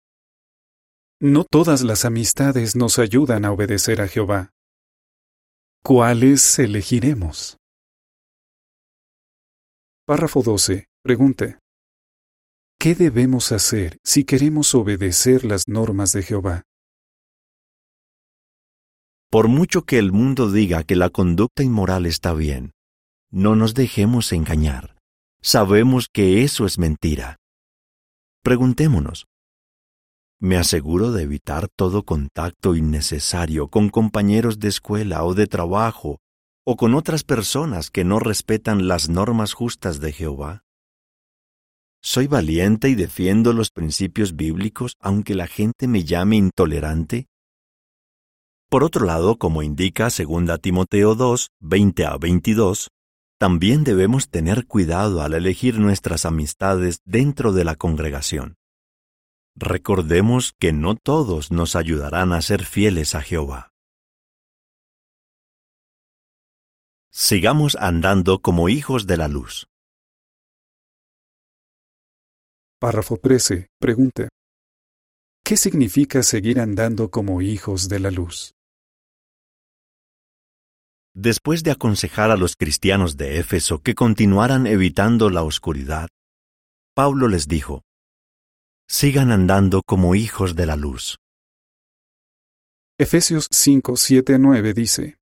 No 1.21 1.45
todas 1.45 1.83
las 1.83 2.05
amistades 2.05 2.77
nos 2.77 2.99
ayudan 2.99 3.45
a 3.45 3.53
obedecer 3.53 4.01
a 4.01 4.09
Jehová. 4.09 4.53
¿Cuáles 5.87 6.59
elegiremos? 6.59 7.59
Párrafo 10.05 10.43
12. 10.43 10.87
Pregunta. 11.01 11.61
¿Qué 12.77 12.97
debemos 12.97 13.53
hacer 13.53 13.97
si 14.03 14.25
queremos 14.25 14.75
obedecer 14.75 15.45
las 15.45 15.69
normas 15.69 16.13
de 16.13 16.25
Jehová? 16.25 16.63
Por 19.31 19.47
mucho 19.47 19.83
que 19.83 20.01
el 20.01 20.11
mundo 20.11 20.51
diga 20.51 20.83
que 20.83 20.97
la 20.97 21.09
conducta 21.09 21.63
inmoral 21.63 22.07
está 22.07 22.35
bien, 22.35 22.73
no 23.31 23.55
nos 23.55 23.75
dejemos 23.75 24.33
engañar. 24.33 24.97
Sabemos 25.41 26.09
que 26.13 26.43
eso 26.43 26.67
es 26.67 26.81
mentira. 26.81 27.37
Preguntémonos, 28.43 29.27
me 30.39 30.57
aseguro 30.57 31.13
de 31.13 31.23
evitar 31.23 31.69
todo 31.69 32.05
contacto 32.05 32.75
innecesario 32.75 33.69
con 33.69 33.89
compañeros 33.89 34.59
de 34.59 34.69
escuela 34.69 35.25
o 35.25 35.35
de 35.35 35.47
trabajo 35.47 36.19
o 36.65 36.77
con 36.77 36.95
otras 36.95 37.23
personas 37.23 37.91
que 37.91 38.05
no 38.05 38.19
respetan 38.19 38.89
las 38.89 39.09
normas 39.09 39.53
justas 39.53 40.01
de 40.01 40.13
Jehová. 40.13 40.63
¿Soy 42.03 42.27
valiente 42.27 42.89
y 42.89 42.95
defiendo 42.95 43.53
los 43.53 43.71
principios 43.71 44.37
bíblicos 44.37 44.95
aunque 45.01 45.35
la 45.35 45.47
gente 45.47 45.89
me 45.89 46.05
llame 46.05 46.37
intolerante? 46.37 47.27
Por 48.69 48.85
otro 48.85 49.07
lado, 49.07 49.39
como 49.39 49.63
indica 49.63 50.09
2 50.09 50.61
Timoteo 50.61 51.15
2, 51.15 51.51
20 51.61 52.05
a 52.05 52.17
22, 52.19 52.89
también 53.39 53.85
debemos 53.85 54.29
tener 54.29 54.67
cuidado 54.67 55.23
al 55.23 55.35
elegir 55.35 55.79
nuestras 55.79 56.27
amistades 56.27 57.01
dentro 57.05 57.53
de 57.53 57.65
la 57.65 57.77
congregación. 57.77 58.56
Recordemos 59.59 60.53
que 60.61 60.75
no 60.75 60.97
todos 60.97 61.51
nos 61.51 61.77
ayudarán 61.77 62.35
a 62.35 62.43
ser 62.43 62.67
fieles 62.67 63.15
a 63.15 63.23
Jehová. 63.23 63.71
Sigamos 67.11 67.75
andando 67.77 68.43
como 68.43 68.69
hijos 68.69 69.07
de 69.07 69.17
la 69.17 69.29
luz. 69.29 69.67
Párrafo 72.79 73.17
13. 73.17 73.69
Pregunta. 73.81 74.29
¿Qué 75.43 75.57
significa 75.57 76.23
seguir 76.23 76.61
andando 76.61 77.11
como 77.11 77.41
hijos 77.41 77.89
de 77.89 78.01
la 78.01 78.11
luz? 78.11 78.53
Después 81.15 81.63
de 81.63 81.71
aconsejar 81.71 82.31
a 82.31 82.37
los 82.37 82.57
cristianos 82.57 83.17
de 83.17 83.39
Éfeso 83.39 83.79
que 83.79 83.95
continuaran 83.95 84.67
evitando 84.67 85.31
la 85.31 85.45
oscuridad, 85.45 86.09
Pablo 86.95 87.29
les 87.29 87.49
dijo, 87.49 87.86
sigan 88.89 89.33
andando 89.33 89.83
como 89.83 90.15
hijos 90.15 90.55
de 90.55 90.67
la 90.67 90.77
luz. 90.77 91.19
Efesios 92.99 93.49
5, 93.51 93.97
7, 93.97 94.39
9 94.39 94.73
dice, 94.73 95.19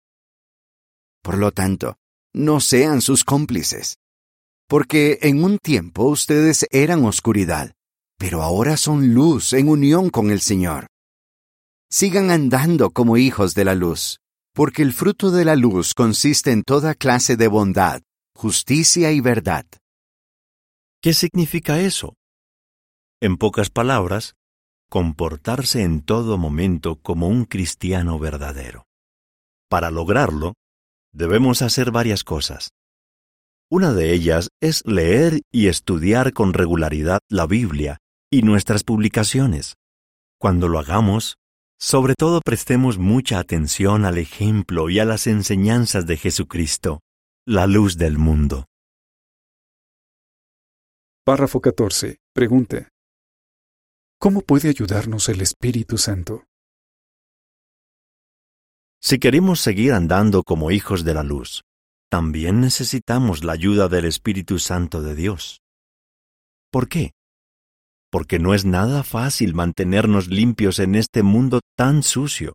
Por 1.23 1.39
lo 1.39 1.51
tanto, 1.51 1.97
no 2.33 2.61
sean 2.61 3.01
sus 3.01 3.25
cómplices, 3.25 3.97
porque 4.69 5.19
en 5.23 5.43
un 5.43 5.59
tiempo 5.59 6.05
ustedes 6.05 6.67
eran 6.71 7.05
oscuridad, 7.05 7.73
pero 8.19 8.43
ahora 8.43 8.77
son 8.77 9.13
luz 9.13 9.53
en 9.53 9.69
unión 9.69 10.11
con 10.11 10.31
el 10.31 10.41
Señor. 10.41 10.87
Sigan 11.91 12.31
andando 12.31 12.91
como 12.91 13.17
hijos 13.17 13.55
de 13.55 13.65
la 13.65 13.75
luz, 13.75 14.19
porque 14.53 14.83
el 14.83 14.93
fruto 14.93 15.31
de 15.31 15.45
la 15.45 15.57
luz 15.57 15.95
consiste 15.95 16.53
en 16.53 16.63
toda 16.63 16.95
clase 16.95 17.37
de 17.37 17.49
bondad, 17.49 18.03
justicia 18.37 19.11
y 19.11 19.21
verdad. 19.21 19.67
¿Qué 21.01 21.13
significa 21.13 21.81
eso? 21.81 22.15
En 23.25 23.39
pocas 23.39 23.71
palabras, 23.71 24.35
comportarse 24.91 25.83
en 25.83 26.03
todo 26.03 26.37
momento 26.37 26.97
como 26.97 27.27
un 27.27 27.47
cristiano 27.47 28.19
verdadero. 28.19 28.85
Para 29.71 29.91
lograrlo, 29.91 30.53
debemos 31.11 31.63
hacer 31.63 31.91
varias 31.91 32.23
cosas. 32.23 32.73
Una 33.71 33.95
de 33.95 34.13
ellas 34.13 34.51
es 34.61 34.83
leer 34.85 35.41
y 35.51 35.69
estudiar 35.69 36.35
con 36.35 36.53
regularidad 36.53 37.21
la 37.31 37.47
Biblia 37.47 37.97
y 38.31 38.43
nuestras 38.43 38.85
publicaciones. 38.85 39.73
Cuando 40.39 40.69
lo 40.69 40.79
hagamos, 40.79 41.37
sobre 41.81 42.17
todo 42.19 42.43
prestemos 42.45 42.99
mucha 42.99 43.39
atención 43.39 44.05
al 44.05 44.19
ejemplo 44.19 44.91
y 44.91 44.99
a 44.99 45.07
las 45.07 45.27
enseñanzas 45.27 46.07
de 46.07 46.19
Jesucristo, 46.19 47.01
la 47.47 47.67
luz 47.67 47.97
del 47.97 48.19
mundo. 48.19 48.67
Párrafo 51.25 51.63
14. 51.63 52.19
Pregunta. 52.35 52.91
¿Cómo 54.25 54.41
puede 54.41 54.71
ayudarnos 54.71 55.29
el 55.29 55.43
Espíritu 55.43 55.99
Santo? 55.99 56.45
Si 58.99 59.19
queremos 59.19 59.61
seguir 59.61 59.93
andando 59.93 60.45
como 60.45 60.71
hijos 60.71 61.05
de 61.05 61.13
la 61.13 61.23
luz, 61.23 61.61
también 62.11 62.63
necesitamos 62.63 63.45
la 63.45 63.53
ayuda 63.53 63.89
del 63.89 64.07
Espíritu 64.07 64.59
Santo 64.59 65.03
de 65.03 65.15
Dios. 65.15 65.61
¿Por 66.73 66.89
qué? 66.89 67.13
Porque 68.11 68.39
no 68.39 68.55
es 68.55 68.65
nada 68.65 69.03
fácil 69.03 69.53
mantenernos 69.53 70.29
limpios 70.29 70.79
en 70.79 70.95
este 70.95 71.23
mundo 71.23 71.61
tan 71.77 72.03
sucio. 72.03 72.55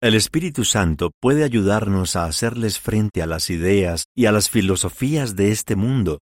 El 0.00 0.14
Espíritu 0.14 0.64
Santo 0.64 1.10
puede 1.20 1.42
ayudarnos 1.42 2.14
a 2.14 2.26
hacerles 2.26 2.78
frente 2.78 3.20
a 3.20 3.26
las 3.26 3.50
ideas 3.50 4.04
y 4.14 4.26
a 4.26 4.30
las 4.30 4.48
filosofías 4.48 5.34
de 5.34 5.50
este 5.50 5.74
mundo, 5.74 6.20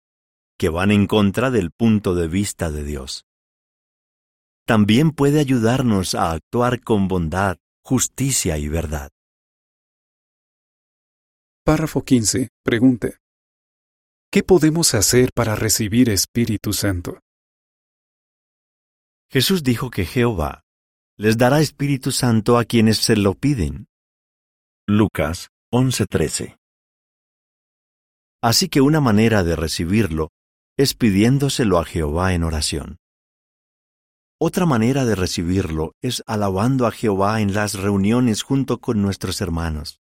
que 0.59 0.71
van 0.71 0.91
en 0.91 1.07
contra 1.07 1.51
del 1.51 1.71
punto 1.71 2.15
de 2.15 2.29
vista 2.29 2.71
de 2.71 2.85
Dios. 2.85 3.27
También 4.66 5.11
puede 5.11 5.40
ayudarnos 5.40 6.14
a 6.14 6.33
actuar 6.33 6.81
con 6.81 7.09
bondad, 7.09 7.59
justicia 7.85 8.59
y 8.59 8.69
verdad. 8.69 9.11
Párrafo 11.64 12.04
15. 12.04 12.49
Pregunte. 12.64 13.19
¿Qué 14.31 14.42
podemos 14.42 14.95
hacer 14.95 15.31
para 15.35 15.54
recibir 15.54 16.09
Espíritu 16.09 16.73
Santo? 16.73 17.21
Jesús 19.31 19.62
dijo 19.62 19.90
que 19.90 20.04
Jehová 20.04 20.62
les 21.19 21.37
dará 21.38 21.61
Espíritu 21.61 22.12
Santo 22.12 22.59
a 22.59 22.64
quienes 22.64 22.99
se 22.99 23.16
lo 23.16 23.35
piden. 23.35 23.87
Lucas 24.87 25.49
11:13. 25.71 26.57
Así 28.42 28.69
que 28.69 28.81
una 28.81 29.00
manera 29.00 29.45
de 29.45 29.54
recibirlo 29.54 30.31
es 30.76 30.95
pidiéndoselo 30.95 31.78
a 31.78 31.85
Jehová 31.85 32.35
en 32.35 32.42
oración. 32.42 32.99
Otra 34.45 34.67
manera 34.67 35.05
de 35.05 35.15
recibirlo 35.15 35.95
es 36.01 36.25
alabando 36.27 36.89
a 36.89 36.91
Jehová 36.91 37.41
en 37.41 37.55
las 37.55 37.75
reuniones 37.75 38.43
junto 38.43 38.81
con 38.81 39.01
nuestros 39.01 39.41
hermanos. 39.41 40.01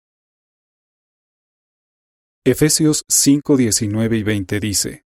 Efesios 2.44 3.06
5, 3.08 3.56
19 3.56 4.18
y 4.18 4.22
20 4.22 4.60
dice, 4.60 5.06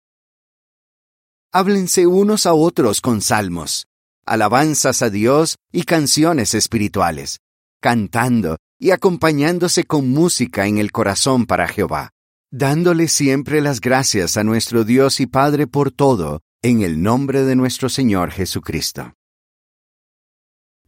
Háblense 1.53 2.07
unos 2.07 2.47
a 2.47 2.55
otros 2.55 3.03
con 3.03 3.21
salmos, 3.21 3.89
alabanzas 4.25 5.03
a 5.03 5.11
Dios 5.11 5.57
y 5.71 5.83
canciones 5.83 6.55
espirituales, 6.55 7.41
cantando 7.83 8.57
y 8.79 8.93
acompañándose 8.93 9.85
con 9.85 10.09
música 10.09 10.67
en 10.67 10.79
el 10.79 10.93
corazón 10.93 11.45
para 11.45 11.69
Jehová, 11.69 12.09
dándole 12.51 13.07
siempre 13.07 13.61
las 13.61 13.83
gracias 13.83 14.39
a 14.39 14.45
nuestro 14.45 14.85
Dios 14.85 15.21
y 15.21 15.27
Padre 15.27 15.67
por 15.67 15.93
todo, 15.93 16.41
en 16.63 16.83
el 16.83 17.03
nombre 17.03 17.45
de 17.45 17.57
nuestro 17.57 17.89
Señor 17.89 18.33
Jesucristo. 18.33 19.15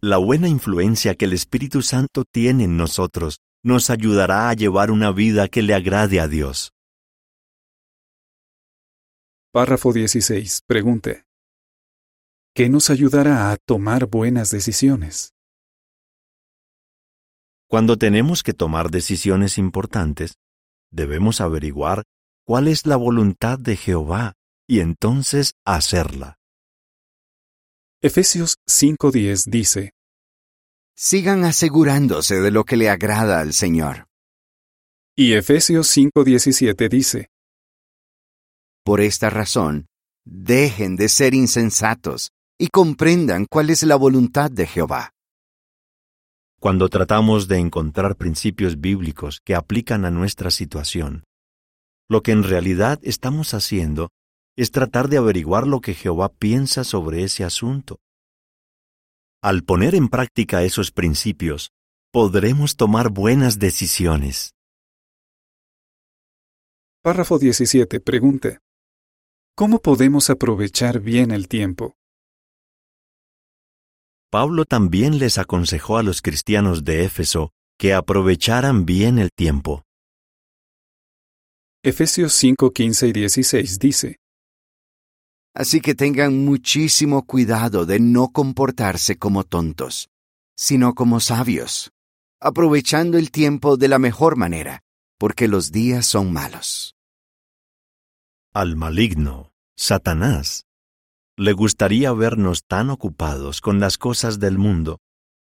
La 0.03 0.19
buena 0.19 0.47
influencia 0.49 1.15
que 1.15 1.25
el 1.25 1.33
Espíritu 1.33 1.81
Santo 1.81 2.25
tiene 2.31 2.65
en 2.65 2.77
nosotros 2.77 3.39
nos 3.63 3.89
ayudará 3.89 4.51
a 4.51 4.53
llevar 4.53 4.91
una 4.91 5.13
vida 5.13 5.49
que 5.49 5.63
le 5.63 5.75
agrade 5.75 6.21
a 6.21 6.29
Dios. 6.29 6.73
Párrafo 9.51 9.95
16. 9.95 10.63
Pregunte. 10.67 11.25
¿Qué 12.55 12.69
nos 12.69 12.91
ayudará 12.91 13.51
a 13.51 13.57
tomar 13.57 14.09
buenas 14.09 14.51
decisiones? 14.51 15.33
Cuando 17.67 17.97
tenemos 17.97 18.43
que 18.43 18.53
tomar 18.53 18.91
decisiones 18.91 19.57
importantes, 19.57 20.35
debemos 20.91 21.41
averiguar 21.41 22.03
cuál 22.45 22.69
es 22.69 22.85
la 22.85 22.97
voluntad 22.97 23.59
de 23.59 23.77
Jehová 23.77 24.35
y 24.73 24.81
entonces 24.81 25.53
hacerla. 25.67 26.39
Efesios 28.01 28.57
5:10 28.67 29.45
dice, 29.51 29.91
Sigan 30.97 31.45
asegurándose 31.45 32.41
de 32.41 32.51
lo 32.51 32.65
que 32.65 32.79
le 32.79 32.89
agrada 32.89 33.41
al 33.41 33.53
Señor. 33.53 34.07
y 35.15 35.35
Efesios 35.35 35.95
5:17 35.95 36.89
dice, 36.89 37.29
Por 38.83 39.03
esta 39.03 39.29
razón, 39.29 39.89
dejen 40.25 40.97
de 40.97 41.11
ser 41.11 41.35
insensatos 41.35 42.31
y 42.59 42.69
comprendan 42.69 43.45
cuál 43.51 43.69
es 43.69 43.83
la 43.83 43.97
voluntad 43.97 44.51
de 44.51 44.67
Jehová. 44.67 45.11
Cuando 46.59 46.89
tratamos 46.89 47.47
de 47.47 47.59
encontrar 47.59 48.17
principios 48.17 48.81
bíblicos 48.81 49.43
que 49.45 49.55
aplican 49.55 50.07
a 50.07 50.11
nuestra 50.11 50.51
situación, 50.51 51.25
lo 52.09 52.23
que 52.23 52.33
en 52.33 52.43
realidad 52.43 52.99
estamos 53.03 53.53
haciendo 53.53 54.09
es 54.57 54.71
tratar 54.71 55.09
de 55.09 55.19
averiguar 55.19 55.67
lo 55.67 55.81
que 55.81 55.95
Jehová 55.95 56.29
piensa 56.29 56.85
sobre 56.85 57.25
ese 57.25 57.45
asunto. 57.45 57.99
Al 59.43 59.65
poner 59.65 59.95
en 59.95 60.09
práctica 60.09 60.63
esos 60.63 60.91
principios, 60.93 61.71
podremos 62.13 62.77
tomar 62.77 63.11
buenas 63.11 63.59
decisiones. 63.59 64.55
Párrafo 67.03 67.39
17. 67.39 67.99
Pregunte. 68.01 68.59
¿Cómo 69.57 69.81
podemos 69.81 70.31
aprovechar 70.31 71.01
bien 71.01 71.31
el 71.31 71.49
tiempo? 71.49 71.97
Pablo 74.31 74.65
también 74.65 75.19
les 75.19 75.37
aconsejó 75.37 75.99
a 75.99 76.03
los 76.03 76.23
cristianos 76.23 76.85
de 76.85 77.05
Éfeso 77.05 77.51
que 77.79 77.93
aprovecharan 77.93 78.87
bien 78.87 79.19
el 79.19 79.31
tiempo. 79.31 79.83
Efesios 81.83 82.33
5, 82.35 82.73
15 82.73 83.09
y 83.09 83.13
16 83.13 83.79
dice, 83.81 84.22
Así 85.55 85.81
que 85.81 85.95
tengan 85.95 86.45
muchísimo 86.45 87.27
cuidado 87.27 87.85
de 87.85 88.01
no 88.01 88.29
comportarse 88.29 89.17
como 89.19 89.45
tontos, 89.45 90.09
sino 90.57 90.95
como 90.95 91.21
sabios, 91.21 91.91
aprovechando 92.41 93.19
el 93.19 93.31
tiempo 93.31 93.77
de 93.77 93.89
la 93.89 93.99
mejor 93.99 94.37
manera, 94.37 94.81
porque 95.19 95.49
los 95.49 95.71
días 95.71 96.07
son 96.07 96.33
malos. 96.33 96.95
Al 98.55 98.77
maligno, 98.77 99.53
Satanás, 99.77 100.65
le 101.37 101.53
gustaría 101.53 102.13
vernos 102.13 102.65
tan 102.67 102.89
ocupados 102.89 103.61
con 103.61 103.79
las 103.79 103.99
cosas 103.99 104.39
del 104.39 104.59
mundo 104.59 105.01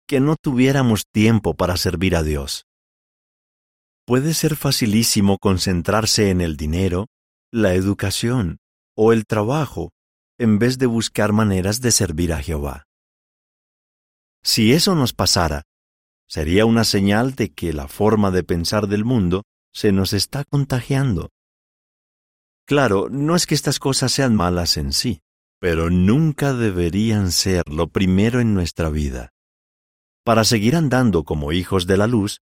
que 0.08 0.20
no 0.20 0.36
tuviéramos 0.36 1.06
tiempo 1.12 1.56
para 1.56 1.78
servir 1.78 2.16
a 2.16 2.22
Dios. 2.22 2.66
Puede 4.06 4.36
ser 4.36 4.56
facilísimo 4.56 5.40
concentrarse 5.40 6.30
en 6.30 6.42
el 6.42 6.58
dinero, 6.58 7.08
la 7.52 7.74
educación 7.74 8.60
o 8.96 9.14
el 9.14 9.26
trabajo 9.26 9.95
en 10.38 10.60
vez 10.60 10.78
de 10.78 10.86
buscar 10.86 11.34
maneras 11.34 11.82
de 11.82 11.92
servir 11.92 12.34
a 12.34 12.42
Jehová. 12.42 12.86
Si 14.44 14.74
eso 14.74 14.96
nos 14.96 15.14
pasara, 15.14 15.64
sería 16.28 16.66
una 16.66 16.84
señal 16.84 17.36
de 17.36 17.54
que 17.54 17.74
la 17.74 17.88
forma 17.88 18.32
de 18.32 18.44
pensar 18.44 18.88
del 18.88 19.06
mundo 19.06 19.44
se 19.74 19.92
nos 19.92 20.14
está 20.14 20.44
contagiando. 20.44 21.30
Claro, 22.66 23.10
no 23.10 23.36
es 23.36 23.46
que 23.46 23.56
estas 23.56 23.80
cosas 23.80 24.12
sean 24.12 24.36
malas 24.36 24.78
en 24.78 24.92
sí, 24.94 25.22
pero 25.60 25.90
nunca 25.90 26.54
deberían 26.54 27.32
ser 27.32 27.64
lo 27.70 27.88
primero 27.88 28.40
en 28.40 28.54
nuestra 28.54 28.90
vida. 28.90 29.32
Para 30.24 30.44
seguir 30.44 30.76
andando 30.76 31.24
como 31.24 31.52
hijos 31.52 31.86
de 31.86 31.98
la 31.98 32.08
luz, 32.08 32.42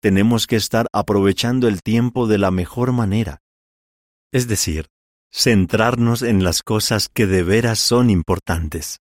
tenemos 0.00 0.46
que 0.46 0.56
estar 0.56 0.86
aprovechando 0.92 1.66
el 1.66 1.82
tiempo 1.82 2.28
de 2.28 2.38
la 2.38 2.50
mejor 2.50 2.92
manera. 2.92 3.40
Es 4.32 4.46
decir, 4.46 4.86
centrarnos 5.32 6.22
en 6.22 6.42
las 6.42 6.62
cosas 6.62 7.08
que 7.08 7.26
de 7.26 7.42
veras 7.42 7.78
son 7.78 8.10
importantes. 8.10 8.98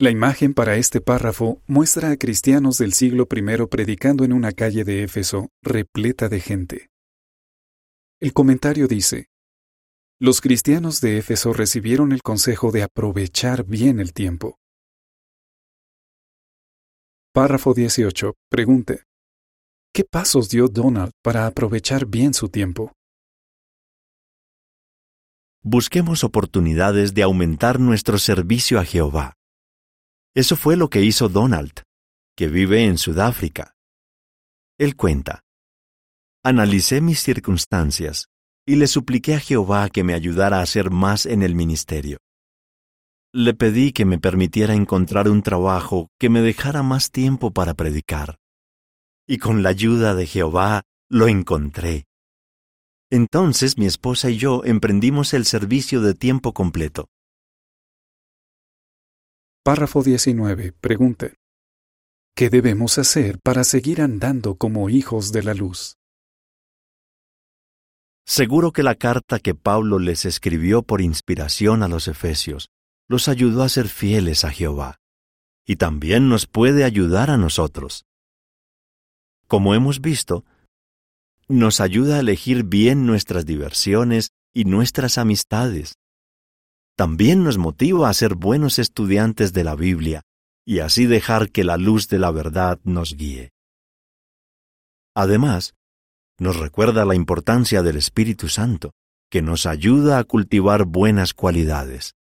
La 0.00 0.10
imagen 0.10 0.54
para 0.54 0.76
este 0.76 1.00
párrafo 1.00 1.62
muestra 1.66 2.10
a 2.10 2.16
cristianos 2.16 2.78
del 2.78 2.92
siglo 2.92 3.28
I 3.30 3.66
predicando 3.66 4.24
en 4.24 4.32
una 4.32 4.52
calle 4.52 4.82
de 4.84 5.04
Éfeso 5.04 5.50
repleta 5.62 6.28
de 6.28 6.40
gente. 6.40 6.90
El 8.20 8.32
comentario 8.32 8.88
dice, 8.88 9.28
Los 10.20 10.40
cristianos 10.40 11.00
de 11.00 11.18
Éfeso 11.18 11.52
recibieron 11.52 12.12
el 12.12 12.22
consejo 12.22 12.72
de 12.72 12.82
aprovechar 12.82 13.64
bien 13.64 14.00
el 14.00 14.12
tiempo. 14.12 14.58
Párrafo 17.32 17.74
18. 17.74 18.34
Pregunte. 18.48 19.04
¿Qué 19.92 20.04
pasos 20.04 20.48
dio 20.48 20.66
Donald 20.68 21.12
para 21.22 21.46
aprovechar 21.46 22.06
bien 22.06 22.34
su 22.34 22.48
tiempo? 22.48 22.92
Busquemos 25.66 26.24
oportunidades 26.24 27.14
de 27.14 27.22
aumentar 27.22 27.80
nuestro 27.80 28.18
servicio 28.18 28.78
a 28.78 28.84
Jehová. 28.84 29.38
Eso 30.34 30.56
fue 30.56 30.76
lo 30.76 30.90
que 30.90 31.00
hizo 31.00 31.30
Donald, 31.30 31.72
que 32.36 32.48
vive 32.48 32.84
en 32.84 32.98
Sudáfrica. 32.98 33.74
Él 34.78 34.94
cuenta, 34.94 35.40
Analicé 36.44 37.00
mis 37.00 37.20
circunstancias 37.20 38.26
y 38.66 38.76
le 38.76 38.86
supliqué 38.86 39.36
a 39.36 39.40
Jehová 39.40 39.88
que 39.88 40.04
me 40.04 40.12
ayudara 40.12 40.58
a 40.58 40.62
hacer 40.62 40.90
más 40.90 41.24
en 41.24 41.42
el 41.42 41.54
ministerio. 41.54 42.18
Le 43.32 43.54
pedí 43.54 43.92
que 43.92 44.04
me 44.04 44.18
permitiera 44.18 44.74
encontrar 44.74 45.30
un 45.30 45.42
trabajo 45.42 46.10
que 46.20 46.28
me 46.28 46.42
dejara 46.42 46.82
más 46.82 47.10
tiempo 47.10 47.52
para 47.52 47.72
predicar. 47.72 48.36
Y 49.26 49.38
con 49.38 49.62
la 49.62 49.70
ayuda 49.70 50.14
de 50.14 50.26
Jehová 50.26 50.82
lo 51.08 51.26
encontré. 51.26 52.04
Entonces 53.10 53.78
mi 53.78 53.86
esposa 53.86 54.30
y 54.30 54.36
yo 54.38 54.62
emprendimos 54.64 55.34
el 55.34 55.44
servicio 55.44 56.00
de 56.00 56.14
tiempo 56.14 56.52
completo. 56.52 57.08
Párrafo 59.62 60.02
19. 60.02 60.72
Pregunte. 60.72 61.36
¿Qué 62.36 62.50
debemos 62.50 62.98
hacer 62.98 63.38
para 63.40 63.64
seguir 63.64 64.02
andando 64.02 64.56
como 64.56 64.90
hijos 64.90 65.32
de 65.32 65.42
la 65.42 65.54
luz? 65.54 65.96
Seguro 68.26 68.72
que 68.72 68.82
la 68.82 68.94
carta 68.94 69.38
que 69.38 69.54
Pablo 69.54 69.98
les 69.98 70.24
escribió 70.24 70.82
por 70.82 71.00
inspiración 71.00 71.82
a 71.82 71.88
los 71.88 72.08
Efesios 72.08 72.70
los 73.08 73.28
ayudó 73.28 73.62
a 73.62 73.68
ser 73.68 73.88
fieles 73.88 74.44
a 74.44 74.50
Jehová, 74.50 75.00
y 75.66 75.76
también 75.76 76.28
nos 76.28 76.46
puede 76.46 76.84
ayudar 76.84 77.30
a 77.30 77.36
nosotros. 77.36 78.06
Como 79.46 79.74
hemos 79.74 80.00
visto, 80.00 80.44
nos 81.48 81.80
ayuda 81.80 82.16
a 82.16 82.20
elegir 82.20 82.64
bien 82.64 83.06
nuestras 83.06 83.44
diversiones 83.46 84.30
y 84.52 84.64
nuestras 84.64 85.18
amistades. 85.18 85.94
También 86.96 87.42
nos 87.42 87.58
motiva 87.58 88.08
a 88.08 88.14
ser 88.14 88.34
buenos 88.34 88.78
estudiantes 88.78 89.52
de 89.52 89.64
la 89.64 89.74
Biblia 89.74 90.22
y 90.64 90.78
así 90.78 91.06
dejar 91.06 91.50
que 91.50 91.64
la 91.64 91.76
luz 91.76 92.08
de 92.08 92.18
la 92.18 92.30
verdad 92.30 92.78
nos 92.84 93.14
guíe. 93.14 93.50
Además, 95.14 95.74
nos 96.38 96.56
recuerda 96.56 97.04
la 97.04 97.14
importancia 97.14 97.82
del 97.82 97.96
Espíritu 97.96 98.48
Santo, 98.48 98.92
que 99.30 99.42
nos 99.42 99.66
ayuda 99.66 100.18
a 100.18 100.24
cultivar 100.24 100.84
buenas 100.84 101.34
cualidades. 101.34 102.14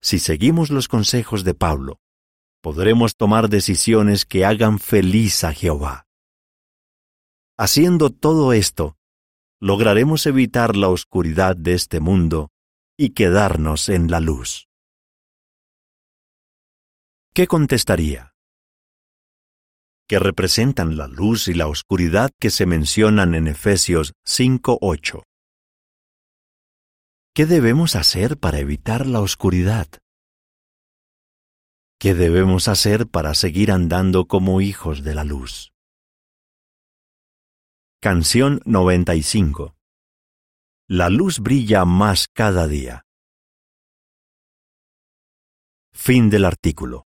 Si 0.00 0.18
seguimos 0.18 0.70
los 0.70 0.88
consejos 0.88 1.44
de 1.44 1.54
Pablo, 1.54 1.98
podremos 2.60 3.16
tomar 3.16 3.48
decisiones 3.48 4.24
que 4.24 4.44
hagan 4.44 4.78
feliz 4.78 5.44
a 5.44 5.52
Jehová. 5.52 6.01
Haciendo 7.64 8.10
todo 8.10 8.52
esto, 8.52 8.96
lograremos 9.60 10.26
evitar 10.26 10.74
la 10.74 10.88
oscuridad 10.88 11.54
de 11.56 11.74
este 11.74 12.00
mundo 12.00 12.50
y 12.98 13.10
quedarnos 13.10 13.88
en 13.88 14.10
la 14.10 14.18
luz. 14.18 14.66
¿Qué 17.32 17.46
contestaría? 17.46 18.34
Que 20.08 20.18
representan 20.18 20.96
la 20.96 21.06
luz 21.06 21.46
y 21.46 21.54
la 21.54 21.68
oscuridad 21.68 22.32
que 22.40 22.50
se 22.50 22.66
mencionan 22.66 23.36
en 23.36 23.46
Efesios 23.46 24.12
5.8. 24.26 25.22
¿Qué 27.32 27.46
debemos 27.46 27.94
hacer 27.94 28.38
para 28.38 28.58
evitar 28.58 29.06
la 29.06 29.20
oscuridad? 29.20 29.86
¿Qué 32.00 32.14
debemos 32.14 32.66
hacer 32.66 33.06
para 33.06 33.34
seguir 33.34 33.70
andando 33.70 34.26
como 34.26 34.60
hijos 34.60 35.04
de 35.04 35.14
la 35.14 35.22
luz? 35.22 35.71
Canción 38.04 38.60
95 38.64 39.76
La 40.88 41.08
luz 41.08 41.38
brilla 41.38 41.84
más 41.84 42.26
cada 42.26 42.66
día. 42.66 43.04
Fin 45.92 46.28
del 46.28 46.44
artículo. 46.44 47.06